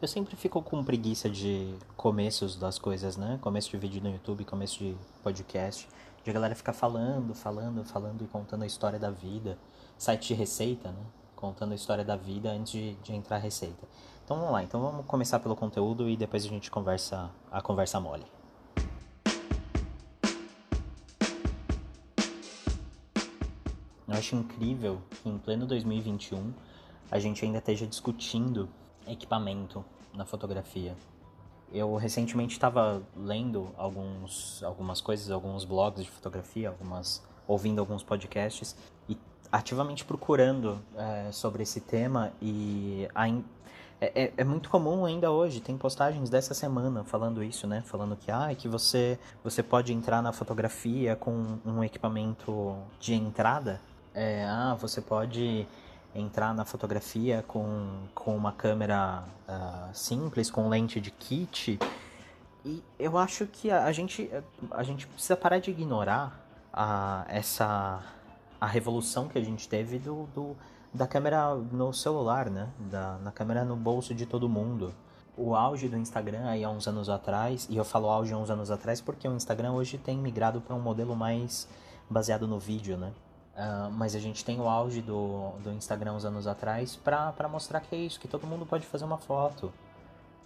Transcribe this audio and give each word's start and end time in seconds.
Eu 0.00 0.08
sempre 0.08 0.34
fico 0.34 0.62
com 0.62 0.82
preguiça 0.82 1.28
de 1.28 1.74
começos 1.94 2.56
das 2.56 2.78
coisas, 2.78 3.18
né? 3.18 3.38
Começo 3.42 3.68
de 3.68 3.76
vídeo 3.76 4.02
no 4.02 4.08
YouTube, 4.10 4.46
começo 4.46 4.78
de 4.78 4.96
podcast. 5.22 5.86
De 6.24 6.30
a 6.30 6.32
galera 6.32 6.54
ficar 6.54 6.72
falando, 6.72 7.34
falando, 7.34 7.84
falando 7.84 8.24
e 8.24 8.26
contando 8.26 8.62
a 8.62 8.66
história 8.66 8.98
da 8.98 9.10
vida. 9.10 9.58
Site 9.98 10.28
de 10.28 10.34
receita, 10.34 10.90
né? 10.90 11.04
Contando 11.36 11.72
a 11.72 11.74
história 11.74 12.02
da 12.02 12.16
vida 12.16 12.50
antes 12.50 12.72
de, 12.72 12.94
de 12.94 13.14
entrar 13.14 13.36
a 13.36 13.38
receita. 13.38 13.86
Então 14.24 14.38
vamos 14.38 14.52
lá, 14.54 14.62
então 14.62 14.80
vamos 14.80 15.04
começar 15.04 15.38
pelo 15.38 15.54
conteúdo 15.54 16.08
e 16.08 16.16
depois 16.16 16.46
a 16.46 16.48
gente 16.48 16.70
conversa 16.70 17.30
a 17.52 17.60
conversa 17.60 18.00
mole. 18.00 18.24
Eu 24.08 24.14
acho 24.14 24.34
incrível 24.34 25.02
que 25.10 25.28
em 25.28 25.36
pleno 25.36 25.66
2021 25.66 26.54
a 27.10 27.18
gente 27.18 27.44
ainda 27.44 27.58
esteja 27.58 27.86
discutindo 27.86 28.66
equipamento 29.10 29.84
na 30.14 30.24
fotografia. 30.24 30.96
Eu 31.72 31.94
recentemente 31.96 32.54
estava 32.54 33.02
lendo 33.16 33.70
alguns, 33.76 34.62
algumas 34.62 35.00
coisas, 35.00 35.30
alguns 35.30 35.64
blogs 35.64 36.04
de 36.04 36.10
fotografia, 36.10 36.68
algumas 36.68 37.22
ouvindo 37.46 37.80
alguns 37.80 38.02
podcasts 38.02 38.76
e 39.08 39.16
ativamente 39.50 40.04
procurando 40.04 40.80
é, 40.96 41.32
sobre 41.32 41.62
esse 41.62 41.80
tema 41.80 42.32
e 42.40 43.08
a, 43.14 43.28
é, 44.00 44.22
é, 44.22 44.32
é, 44.38 44.44
muito 44.44 44.70
comum 44.70 45.04
ainda 45.04 45.30
hoje, 45.30 45.60
tem 45.60 45.76
postagens 45.76 46.30
dessa 46.30 46.54
semana 46.54 47.04
falando 47.04 47.44
isso, 47.44 47.66
né? 47.66 47.82
Falando 47.84 48.16
que, 48.16 48.30
ah, 48.30 48.54
que 48.56 48.66
você, 48.66 49.18
você 49.44 49.62
pode 49.62 49.92
entrar 49.92 50.22
na 50.22 50.32
fotografia 50.32 51.14
com 51.14 51.58
um 51.66 51.84
equipamento 51.84 52.76
de 52.98 53.12
entrada. 53.12 53.78
É, 54.14 54.44
ah, 54.44 54.74
você 54.80 55.02
pode 55.02 55.66
entrar 56.14 56.54
na 56.54 56.64
fotografia 56.64 57.44
com, 57.46 58.06
com 58.14 58.36
uma 58.36 58.52
câmera 58.52 59.24
uh, 59.48 59.94
simples, 59.94 60.50
com 60.50 60.68
lente 60.68 61.00
de 61.00 61.10
kit. 61.10 61.78
E 62.64 62.82
eu 62.98 63.16
acho 63.16 63.46
que 63.46 63.70
a, 63.70 63.84
a, 63.84 63.92
gente, 63.92 64.30
a 64.70 64.82
gente 64.82 65.06
precisa 65.06 65.36
parar 65.36 65.58
de 65.58 65.70
ignorar 65.70 66.44
a, 66.72 67.24
essa 67.28 68.02
a 68.60 68.66
revolução 68.66 69.26
que 69.26 69.38
a 69.38 69.42
gente 69.42 69.66
teve 69.68 69.98
do, 69.98 70.28
do 70.34 70.56
da 70.92 71.06
câmera 71.06 71.54
no 71.54 71.92
celular, 71.92 72.50
né? 72.50 72.68
Da, 72.78 73.16
na 73.18 73.30
câmera 73.30 73.64
no 73.64 73.76
bolso 73.76 74.14
de 74.14 74.26
todo 74.26 74.48
mundo. 74.48 74.92
O 75.36 75.54
auge 75.54 75.88
do 75.88 75.96
Instagram 75.96 76.46
aí 76.46 76.64
há 76.64 76.68
uns 76.68 76.86
anos 76.86 77.08
atrás, 77.08 77.66
e 77.70 77.76
eu 77.76 77.84
falo 77.84 78.08
auge 78.08 78.34
há 78.34 78.36
uns 78.36 78.50
anos 78.50 78.70
atrás 78.70 79.00
porque 79.00 79.26
o 79.26 79.34
Instagram 79.34 79.72
hoje 79.72 79.96
tem 79.96 80.18
migrado 80.18 80.60
para 80.60 80.74
um 80.74 80.80
modelo 80.80 81.16
mais 81.16 81.68
baseado 82.10 82.46
no 82.46 82.58
vídeo, 82.58 82.96
né? 82.98 83.12
Uh, 83.60 83.90
mas 83.92 84.16
a 84.16 84.18
gente 84.18 84.42
tem 84.42 84.58
o 84.58 84.66
auge 84.66 85.02
do, 85.02 85.50
do 85.62 85.70
Instagram 85.72 86.14
uns 86.14 86.24
anos 86.24 86.46
atrás 86.46 86.96
para 86.96 87.46
mostrar 87.46 87.80
que 87.80 87.94
é 87.94 87.98
isso, 87.98 88.18
que 88.18 88.26
todo 88.26 88.46
mundo 88.46 88.64
pode 88.64 88.86
fazer 88.86 89.04
uma 89.04 89.18
foto. 89.18 89.70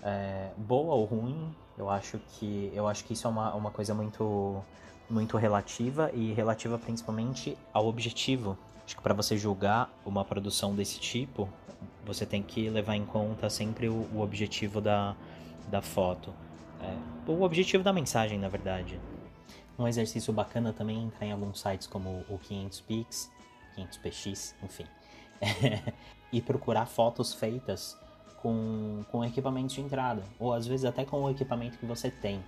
É, 0.00 0.50
boa 0.56 0.94
ou 0.94 1.04
ruim, 1.04 1.52
eu 1.76 1.90
acho 1.90 2.20
que 2.34 2.70
eu 2.72 2.86
acho 2.86 3.04
que 3.04 3.14
isso 3.14 3.26
é 3.26 3.30
uma, 3.30 3.52
uma 3.52 3.70
coisa 3.72 3.92
muito 3.92 4.62
muito 5.10 5.36
relativa 5.36 6.08
e 6.14 6.32
relativa 6.32 6.78
principalmente 6.78 7.58
ao 7.72 7.88
objetivo. 7.88 8.56
Acho 8.86 8.94
que 8.94 9.02
para 9.02 9.12
você 9.12 9.36
julgar 9.36 9.90
uma 10.06 10.24
produção 10.24 10.72
desse 10.76 11.00
tipo, 11.00 11.48
você 12.06 12.24
tem 12.24 12.44
que 12.44 12.70
levar 12.70 12.94
em 12.94 13.04
conta 13.04 13.50
sempre 13.50 13.88
o, 13.88 14.06
o 14.14 14.20
objetivo 14.20 14.80
da, 14.80 15.16
da 15.68 15.82
foto. 15.82 16.32
É, 16.80 16.94
o 17.28 17.42
objetivo 17.42 17.82
da 17.82 17.92
mensagem, 17.92 18.38
na 18.38 18.48
verdade. 18.48 19.00
Um 19.80 19.88
exercício 19.88 20.30
bacana 20.30 20.74
também 20.74 20.98
é 20.98 21.00
entrar 21.00 21.26
em 21.26 21.32
alguns 21.32 21.58
sites 21.58 21.86
como 21.86 22.22
o 22.28 22.38
500pix, 22.38 23.30
500px, 23.78 24.54
enfim, 24.62 24.84
e 26.30 26.42
procurar 26.42 26.84
fotos 26.84 27.32
feitas 27.32 27.96
com, 28.42 29.02
com 29.10 29.24
equipamentos 29.24 29.74
de 29.74 29.80
entrada, 29.80 30.22
ou 30.38 30.52
às 30.52 30.66
vezes 30.66 30.84
até 30.84 31.06
com 31.06 31.22
o 31.22 31.30
equipamento 31.30 31.78
que 31.78 31.86
você 31.86 32.10
tem. 32.10 32.44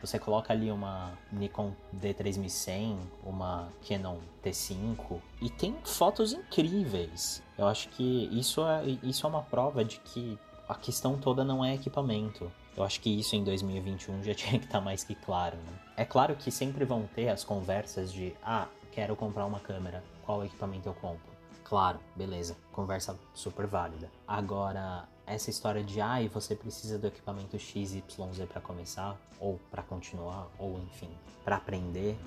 Você 0.00 0.16
coloca 0.16 0.52
ali 0.52 0.70
uma 0.70 1.12
Nikon 1.32 1.72
D3100, 1.92 2.96
uma 3.24 3.68
Canon 3.86 4.18
T5 4.40 5.20
e 5.42 5.50
tem 5.50 5.76
fotos 5.84 6.32
incríveis. 6.32 7.42
Eu 7.58 7.66
acho 7.66 7.88
que 7.88 8.28
isso 8.30 8.64
é, 8.64 8.96
isso 9.02 9.26
é 9.26 9.28
uma 9.28 9.42
prova 9.42 9.84
de 9.84 9.98
que 9.98 10.38
a 10.68 10.76
questão 10.76 11.18
toda 11.18 11.44
não 11.44 11.64
é 11.64 11.74
equipamento. 11.74 12.50
Eu 12.76 12.84
acho 12.84 13.00
que 13.00 13.10
isso 13.10 13.36
em 13.36 13.44
2021 13.44 14.22
já 14.22 14.32
tinha 14.34 14.58
que 14.58 14.66
estar 14.66 14.78
tá 14.78 14.84
mais 14.84 15.04
que 15.04 15.14
claro. 15.14 15.56
Né? 15.56 15.78
É 15.96 16.04
claro 16.04 16.36
que 16.36 16.50
sempre 16.50 16.84
vão 16.84 17.08
ter 17.14 17.28
as 17.28 17.44
conversas 17.44 18.12
de: 18.12 18.34
ah, 18.42 18.68
quero 18.92 19.16
comprar 19.16 19.46
uma 19.46 19.60
câmera, 19.60 20.02
qual 20.24 20.44
equipamento 20.44 20.88
eu 20.88 20.94
compro? 20.94 21.30
Claro, 21.64 22.00
beleza, 22.16 22.56
conversa 22.72 23.16
super 23.32 23.66
válida. 23.66 24.10
Agora, 24.26 25.08
essa 25.24 25.50
história 25.50 25.84
de 25.84 26.00
ah, 26.00 26.18
você 26.32 26.56
precisa 26.56 26.98
do 26.98 27.06
equipamento 27.06 27.56
XYZ 27.56 28.02
para 28.48 28.60
começar, 28.60 29.16
ou 29.38 29.60
para 29.70 29.82
continuar, 29.82 30.48
ou 30.58 30.80
enfim, 30.80 31.10
para 31.44 31.56
aprender, 31.56 32.18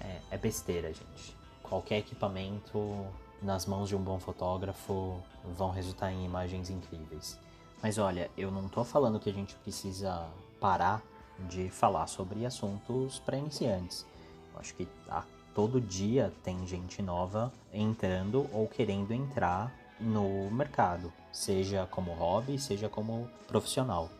é, 0.00 0.20
é 0.30 0.38
besteira, 0.38 0.92
gente. 0.92 1.36
Qualquer 1.62 1.98
equipamento 1.98 3.06
nas 3.42 3.66
mãos 3.66 3.88
de 3.88 3.96
um 3.96 4.02
bom 4.02 4.20
fotógrafo 4.20 5.20
vão 5.44 5.70
resultar 5.70 6.12
em 6.12 6.24
imagens 6.24 6.70
incríveis. 6.70 7.38
Mas 7.86 7.98
olha, 7.98 8.28
eu 8.36 8.50
não 8.50 8.68
tô 8.68 8.82
falando 8.82 9.20
que 9.20 9.30
a 9.30 9.32
gente 9.32 9.54
precisa 9.54 10.26
parar 10.58 11.00
de 11.48 11.70
falar 11.70 12.08
sobre 12.08 12.44
assuntos 12.44 13.20
para 13.20 13.36
iniciantes. 13.36 14.04
Eu 14.52 14.58
acho 14.58 14.74
que 14.74 14.88
a, 15.08 15.22
todo 15.54 15.80
dia 15.80 16.32
tem 16.42 16.66
gente 16.66 17.00
nova 17.00 17.52
entrando 17.72 18.50
ou 18.52 18.66
querendo 18.66 19.12
entrar 19.12 19.72
no 20.00 20.50
mercado, 20.50 21.12
seja 21.32 21.86
como 21.88 22.12
hobby, 22.12 22.58
seja 22.58 22.88
como 22.88 23.30
profissional. 23.46 24.10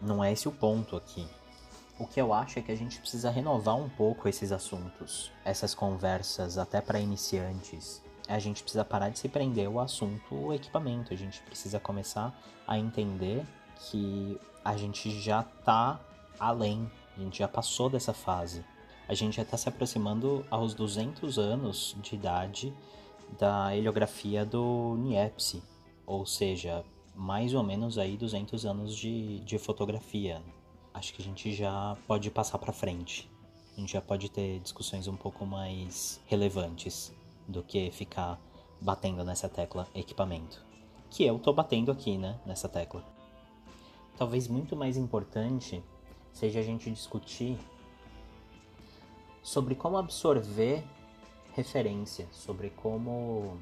Não 0.00 0.22
é 0.22 0.32
esse 0.32 0.46
o 0.46 0.52
ponto 0.52 0.94
aqui. 0.94 1.26
O 1.98 2.06
que 2.06 2.20
eu 2.20 2.32
acho 2.32 2.60
é 2.60 2.62
que 2.62 2.70
a 2.70 2.76
gente 2.76 3.00
precisa 3.00 3.28
renovar 3.28 3.74
um 3.74 3.88
pouco 3.88 4.28
esses 4.28 4.52
assuntos, 4.52 5.32
essas 5.44 5.74
conversas 5.74 6.58
até 6.58 6.80
para 6.80 7.00
iniciantes, 7.00 8.00
a 8.28 8.38
gente 8.38 8.62
precisa 8.62 8.84
parar 8.84 9.08
de 9.08 9.18
se 9.18 9.28
prender 9.28 9.66
ao 9.66 9.80
assunto 9.80 10.52
equipamento. 10.52 11.12
A 11.12 11.16
gente 11.16 11.40
precisa 11.42 11.78
começar 11.78 12.36
a 12.66 12.78
entender 12.78 13.44
que 13.76 14.38
a 14.64 14.76
gente 14.76 15.10
já 15.20 15.40
está 15.40 16.00
além, 16.38 16.90
a 17.16 17.20
gente 17.20 17.38
já 17.38 17.48
passou 17.48 17.88
dessa 17.88 18.12
fase. 18.12 18.64
A 19.08 19.14
gente 19.14 19.36
já 19.36 19.42
está 19.42 19.56
se 19.56 19.68
aproximando 19.68 20.44
aos 20.50 20.74
200 20.74 21.38
anos 21.38 21.96
de 22.02 22.16
idade 22.16 22.74
da 23.38 23.76
heliografia 23.76 24.44
do 24.44 24.96
Niepce, 24.98 25.62
ou 26.04 26.26
seja, 26.26 26.84
mais 27.14 27.54
ou 27.54 27.62
menos 27.62 27.98
aí 27.98 28.16
200 28.16 28.66
anos 28.66 28.96
de, 28.96 29.40
de 29.40 29.58
fotografia. 29.58 30.42
Acho 30.92 31.14
que 31.14 31.22
a 31.22 31.24
gente 31.24 31.54
já 31.54 31.96
pode 32.06 32.30
passar 32.30 32.58
para 32.58 32.72
frente. 32.72 33.30
A 33.76 33.80
gente 33.80 33.92
já 33.92 34.00
pode 34.00 34.28
ter 34.30 34.58
discussões 34.60 35.06
um 35.06 35.16
pouco 35.16 35.46
mais 35.46 36.20
relevantes 36.26 37.14
do 37.46 37.62
que 37.62 37.90
ficar 37.90 38.40
batendo 38.80 39.24
nessa 39.24 39.48
tecla 39.48 39.86
equipamento. 39.94 40.64
Que 41.10 41.24
eu 41.24 41.38
tô 41.38 41.52
batendo 41.52 41.90
aqui, 41.90 42.18
né, 42.18 42.38
nessa 42.44 42.68
tecla. 42.68 43.04
Talvez 44.16 44.48
muito 44.48 44.74
mais 44.74 44.96
importante 44.96 45.82
seja 46.32 46.60
a 46.60 46.62
gente 46.62 46.90
discutir 46.90 47.58
sobre 49.42 49.74
como 49.74 49.96
absorver 49.96 50.84
referência, 51.52 52.28
sobre 52.32 52.70
como 52.70 53.56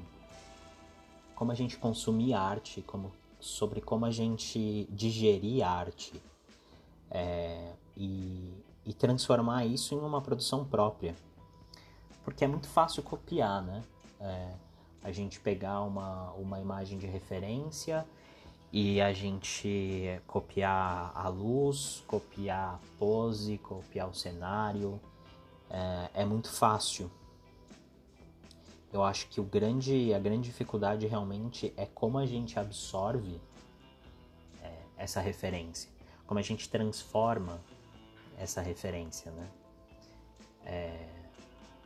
como 1.35 1.51
a 1.51 1.55
gente 1.55 1.77
consumir 1.77 2.33
arte, 2.33 2.81
como, 2.81 3.11
sobre 3.39 3.81
como 3.81 4.05
a 4.05 4.11
gente 4.11 4.87
digerir 4.89 5.67
arte 5.67 6.13
é, 7.11 7.73
e, 7.95 8.53
e 8.85 8.93
transformar 8.93 9.65
isso 9.65 9.93
em 9.93 9.99
uma 9.99 10.21
produção 10.21 10.63
própria 10.63 11.13
porque 12.25 12.43
é 12.43 12.47
muito 12.47 12.67
fácil 12.67 13.03
copiar, 13.03 13.61
né? 13.61 13.83
É, 14.19 14.51
a 15.03 15.11
gente 15.11 15.39
pegar 15.39 15.81
uma, 15.83 16.31
uma 16.31 16.59
imagem 16.59 16.97
de 16.97 17.05
referência 17.05 18.03
e 18.73 18.99
a 18.99 19.13
gente 19.13 20.19
copiar 20.25 21.11
a 21.15 21.27
luz, 21.29 22.03
copiar 22.07 22.75
a 22.75 22.79
pose, 22.97 23.59
copiar 23.59 24.09
o 24.09 24.13
cenário. 24.15 24.99
É, 25.69 26.21
é 26.21 26.25
muito 26.25 26.51
fácil. 26.51 27.09
Eu 28.91 29.03
acho 29.03 29.27
que 29.27 29.39
o 29.39 29.43
grande, 29.43 30.11
a 30.13 30.19
grande 30.19 30.49
dificuldade 30.49 31.05
realmente 31.05 31.71
é 31.77 31.85
como 31.85 32.17
a 32.17 32.25
gente 32.25 32.57
absorve 32.57 33.39
é, 34.63 34.73
essa 34.97 35.21
referência, 35.21 35.91
como 36.25 36.39
a 36.39 36.43
gente 36.43 36.67
transforma 36.67 37.61
essa 38.37 38.61
referência, 38.61 39.31
né? 39.31 39.47
É, 40.65 41.14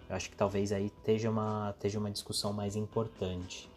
eu 0.09 0.15
acho 0.15 0.29
que 0.29 0.35
talvez 0.35 0.71
aí 0.71 0.87
esteja 0.87 1.29
uma, 1.29 1.69
esteja 1.69 1.99
uma 1.99 2.09
discussão 2.09 2.51
mais 2.51 2.75
importante. 2.75 3.69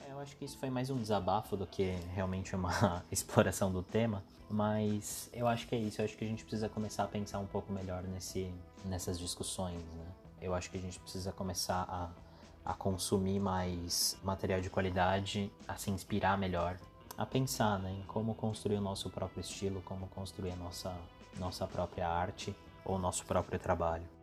É, 0.00 0.12
eu 0.12 0.18
acho 0.18 0.34
que 0.36 0.46
isso 0.46 0.56
foi 0.56 0.70
mais 0.70 0.88
um 0.88 0.96
desabafo 0.96 1.58
do 1.58 1.66
que 1.66 1.90
realmente 2.14 2.56
uma 2.56 3.04
exploração 3.12 3.70
do 3.70 3.82
tema, 3.82 4.24
mas 4.48 5.28
eu 5.30 5.46
acho 5.46 5.68
que 5.68 5.74
é 5.74 5.78
isso. 5.78 6.00
Eu 6.00 6.06
acho 6.06 6.16
que 6.16 6.24
a 6.24 6.28
gente 6.28 6.42
precisa 6.42 6.70
começar 6.70 7.04
a 7.04 7.06
pensar 7.06 7.38
um 7.38 7.46
pouco 7.46 7.70
melhor 7.70 8.02
nesse, 8.04 8.50
nessas 8.86 9.18
discussões. 9.18 9.76
Né? 9.76 10.06
Eu 10.40 10.54
acho 10.54 10.70
que 10.70 10.78
a 10.78 10.80
gente 10.80 10.98
precisa 10.98 11.32
começar 11.32 11.84
a, 11.86 12.70
a 12.70 12.72
consumir 12.72 13.38
mais 13.38 14.16
material 14.24 14.62
de 14.62 14.70
qualidade, 14.70 15.52
a 15.68 15.76
se 15.76 15.90
inspirar 15.90 16.38
melhor, 16.38 16.78
a 17.18 17.26
pensar 17.26 17.78
né, 17.78 17.92
em 17.92 18.06
como 18.06 18.34
construir 18.34 18.76
o 18.76 18.80
nosso 18.80 19.10
próprio 19.10 19.42
estilo, 19.42 19.82
como 19.82 20.06
construir 20.08 20.52
a 20.52 20.56
nossa, 20.56 20.96
nossa 21.38 21.66
própria 21.66 22.08
arte 22.08 22.56
ou 22.86 22.98
nosso 22.98 23.26
próprio 23.26 23.58
trabalho. 23.58 24.21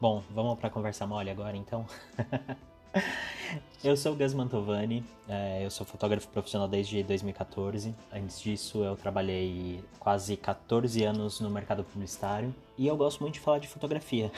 Bom, 0.00 0.22
vamos 0.30 0.58
para 0.58 0.68
conversa 0.70 1.06
mole 1.06 1.30
agora 1.30 1.56
então? 1.56 1.86
eu 3.82 3.96
sou 3.96 4.12
o 4.12 4.16
Gus 4.16 4.34
Mantovani, 4.34 5.04
é, 5.28 5.64
eu 5.64 5.70
sou 5.70 5.86
fotógrafo 5.86 6.28
profissional 6.28 6.66
desde 6.66 7.02
2014. 7.04 7.94
Antes 8.12 8.40
disso, 8.40 8.82
eu 8.82 8.96
trabalhei 8.96 9.82
quase 10.00 10.36
14 10.36 11.04
anos 11.04 11.40
no 11.40 11.48
mercado 11.48 11.84
publicitário 11.84 12.52
e 12.76 12.88
eu 12.88 12.96
gosto 12.96 13.20
muito 13.20 13.34
de 13.34 13.40
falar 13.40 13.60
de 13.60 13.68
fotografia. 13.68 14.32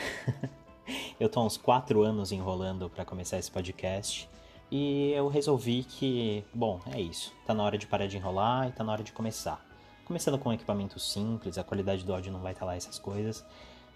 eu 1.19 1.29
tô 1.29 1.41
há 1.41 1.45
uns 1.45 1.57
4 1.57 2.03
anos 2.03 2.33
enrolando 2.33 2.91
para 2.91 3.05
começar 3.05 3.39
esse 3.39 3.51
podcast 3.51 4.29
e 4.71 5.13
eu 5.13 5.27
resolvi 5.27 5.85
que, 5.85 6.45
bom, 6.53 6.81
é 6.93 7.01
isso. 7.01 7.33
Tá 7.47 7.55
na 7.55 7.65
hora 7.65 7.79
de 7.79 7.87
parar 7.87 8.07
de 8.07 8.19
enrolar 8.19 8.69
e 8.69 8.73
tá 8.73 8.85
na 8.85 8.93
hora 8.93 9.03
de 9.03 9.13
começar. 9.13 9.65
Começando 10.05 10.39
com 10.39 10.51
um 10.51 10.53
equipamento 10.53 11.01
simples, 11.01 11.57
a 11.57 11.65
qualidade 11.65 12.05
do 12.05 12.13
áudio 12.13 12.31
não 12.31 12.41
vai 12.41 12.53
estar 12.53 12.61
tá 12.61 12.67
lá 12.67 12.77
essas 12.77 12.99
coisas, 12.99 13.45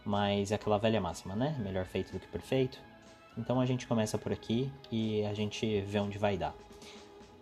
mas 0.04 0.52
é 0.52 0.54
aquela 0.54 0.78
velha 0.78 1.00
máxima, 1.00 1.34
né? 1.34 1.56
Melhor 1.58 1.84
feito 1.84 2.12
do 2.12 2.18
que 2.18 2.26
perfeito. 2.26 2.78
Então 3.36 3.60
a 3.60 3.66
gente 3.66 3.86
começa 3.86 4.18
por 4.18 4.32
aqui 4.32 4.70
e 4.90 5.24
a 5.24 5.34
gente 5.34 5.80
vê 5.82 5.98
onde 5.98 6.18
vai 6.18 6.36
dar. 6.36 6.50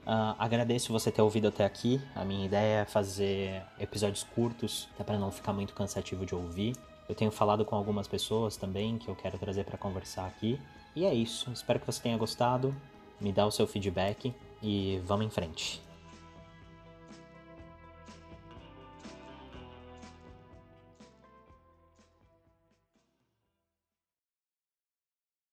Uh, 0.07 0.35
agradeço 0.39 0.93
você 0.93 1.11
ter 1.11 1.23
ouvido 1.23 1.49
até 1.49 1.65
aqui. 1.65 2.01
A 2.15 2.25
minha 2.25 2.47
ideia 2.47 2.81
é 2.81 2.85
fazer 2.85 3.63
episódios 3.79 4.23
curtos, 4.23 4.89
até 4.95 5.05
para 5.05 5.19
não 5.19 5.31
ficar 5.31 5.53
muito 5.53 5.75
cansativo 5.75 6.25
de 6.25 6.35
ouvir. 6.35 6.75
Eu 7.09 7.15
tenho 7.15 7.31
falado 7.31 7.65
com 7.65 7.75
algumas 7.75 8.07
pessoas 8.07 8.57
também 8.57 8.99
que 8.99 9.09
eu 9.09 9.17
quero 9.17 9.39
trazer 9.39 9.65
para 9.65 9.79
conversar 9.79 10.27
aqui. 10.27 10.61
E 10.95 11.05
é 11.05 11.15
isso. 11.15 11.51
Espero 11.53 11.81
que 11.81 11.87
você 11.87 12.03
tenha 12.03 12.17
gostado 12.17 12.75
me 13.21 13.33
dá 13.33 13.47
o 13.47 13.51
seu 13.51 13.67
feedback 13.67 14.33
e 14.63 15.01
vamos 15.05 15.27
em 15.27 15.31
frente. 15.31 15.88